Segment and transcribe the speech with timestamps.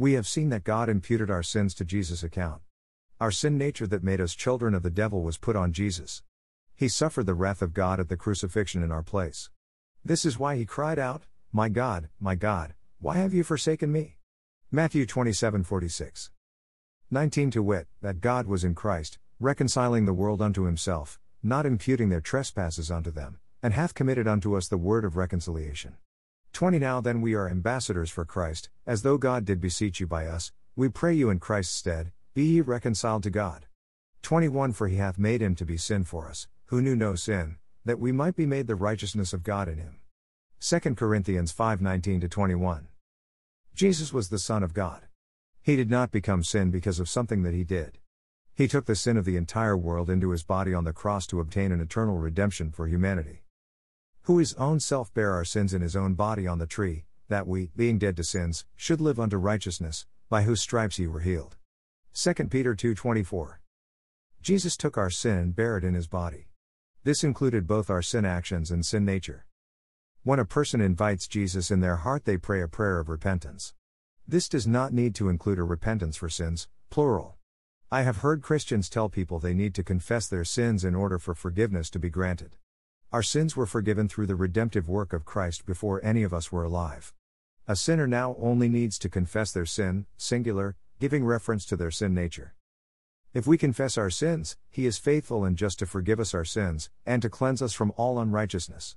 [0.00, 2.62] We have seen that God imputed our sins to Jesus' account.
[3.20, 6.22] Our sin nature that made us children of the devil was put on Jesus.
[6.74, 9.50] He suffered the wrath of God at the crucifixion in our place.
[10.02, 14.16] This is why he cried out, My God, my God, why have you forsaken me?
[14.72, 16.30] Matthew 27 46.
[17.10, 22.08] 19 To wit, that God was in Christ, reconciling the world unto himself, not imputing
[22.08, 25.98] their trespasses unto them, and hath committed unto us the word of reconciliation.
[26.52, 30.26] 20 Now then we are ambassadors for Christ, as though God did beseech you by
[30.26, 33.66] us, we pray you in Christ's stead, be ye reconciled to God.
[34.22, 37.56] 21 For he hath made him to be sin for us, who knew no sin,
[37.84, 40.00] that we might be made the righteousness of God in him.
[40.60, 42.88] 2 Corinthians 5 19 21.
[43.74, 45.02] Jesus was the Son of God.
[45.62, 47.98] He did not become sin because of something that he did.
[48.54, 51.40] He took the sin of the entire world into his body on the cross to
[51.40, 53.42] obtain an eternal redemption for humanity
[54.22, 57.46] who his own self bare our sins in his own body on the tree, that
[57.46, 61.56] we, being dead to sins, should live unto righteousness, by whose stripes ye were healed.
[62.12, 63.60] 2 Peter 2:24.
[64.42, 66.48] Jesus took our sin and bare it in his body.
[67.02, 69.46] This included both our sin actions and sin nature.
[70.22, 73.74] When a person invites Jesus in their heart, they pray a prayer of repentance.
[74.28, 77.36] This does not need to include a repentance for sins, plural.
[77.90, 81.34] I have heard Christians tell people they need to confess their sins in order for
[81.34, 82.56] forgiveness to be granted.
[83.12, 86.62] Our sins were forgiven through the redemptive work of Christ before any of us were
[86.62, 87.12] alive.
[87.66, 92.14] A sinner now only needs to confess their sin, singular, giving reference to their sin
[92.14, 92.54] nature.
[93.34, 96.88] If we confess our sins, he is faithful and just to forgive us our sins,
[97.04, 98.94] and to cleanse us from all unrighteousness.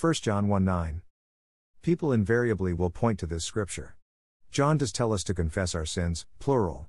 [0.00, 1.02] 1 John 1 9.
[1.80, 3.94] People invariably will point to this scripture.
[4.50, 6.88] John does tell us to confess our sins, plural.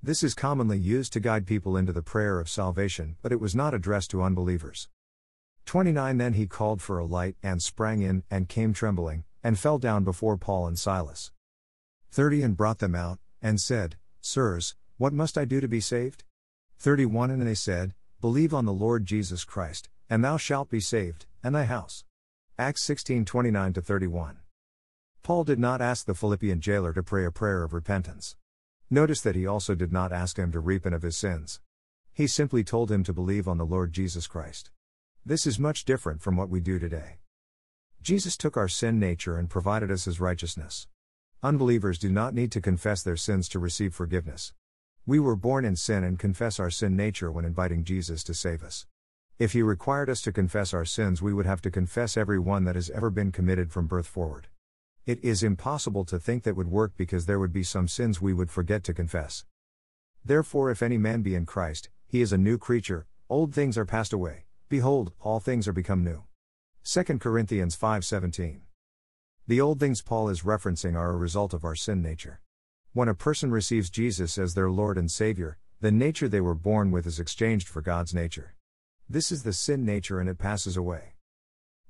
[0.00, 3.56] This is commonly used to guide people into the prayer of salvation, but it was
[3.56, 4.88] not addressed to unbelievers.
[5.66, 9.78] 29 Then he called for a light, and sprang in, and came trembling, and fell
[9.78, 11.32] down before Paul and Silas.
[12.10, 16.24] 30 And brought them out, and said, Sirs, what must I do to be saved?
[16.78, 21.26] 31 And they said, Believe on the Lord Jesus Christ, and thou shalt be saved,
[21.42, 22.04] and thy house.
[22.58, 24.38] Acts 16 29 31.
[25.22, 28.36] Paul did not ask the Philippian jailer to pray a prayer of repentance.
[28.90, 31.60] Notice that he also did not ask him to repent of his sins.
[32.12, 34.70] He simply told him to believe on the Lord Jesus Christ.
[35.26, 37.16] This is much different from what we do today.
[38.02, 40.86] Jesus took our sin nature and provided us his righteousness.
[41.42, 44.52] Unbelievers do not need to confess their sins to receive forgiveness.
[45.06, 48.62] We were born in sin and confess our sin nature when inviting Jesus to save
[48.62, 48.86] us.
[49.38, 52.64] If he required us to confess our sins, we would have to confess every one
[52.64, 54.48] that has ever been committed from birth forward.
[55.06, 58.34] It is impossible to think that would work because there would be some sins we
[58.34, 59.46] would forget to confess.
[60.22, 63.86] Therefore, if any man be in Christ, he is a new creature, old things are
[63.86, 64.43] passed away.
[64.68, 66.24] Behold, all things are become new.
[66.84, 68.62] 2 Corinthians 5:17.
[69.46, 72.40] The old things Paul is referencing are a result of our sin nature.
[72.94, 76.90] When a person receives Jesus as their Lord and Savior, the nature they were born
[76.90, 78.54] with is exchanged for God's nature.
[79.08, 81.14] This is the sin nature and it passes away.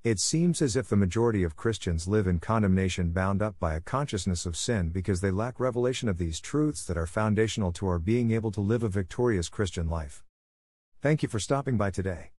[0.03, 3.81] It seems as if the majority of Christians live in condemnation bound up by a
[3.81, 7.99] consciousness of sin because they lack revelation of these truths that are foundational to our
[7.99, 10.25] being able to live a victorious Christian life.
[11.01, 12.34] Thank you for stopping by today.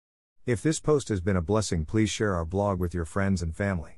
[0.46, 3.56] If this post has been a blessing, please share our blog with your friends and
[3.56, 3.94] family.